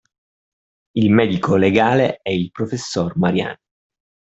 [0.95, 3.59] Il medico legale e il professor Mariani